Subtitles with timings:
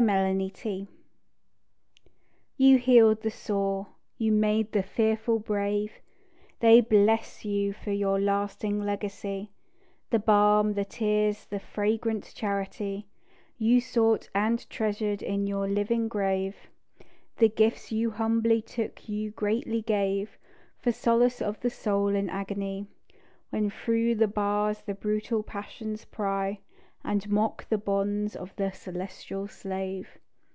[0.00, 0.88] DOSTOYEVSKY
[2.56, 5.92] You healed the sore, you made the fearful brave,
[6.60, 9.52] They bless you for your lasting legacy;
[10.08, 13.08] The balm, the tears, the fragrant charity
[13.58, 16.56] You sought and treasured in your living grave.
[17.36, 20.38] The gifts you humbly took you greatly gave,
[20.78, 22.86] For solace of the soul in agony,
[23.50, 26.60] When through the bars the brutal passions pry,
[27.02, 30.18] And mock the bonds of the celestial slave.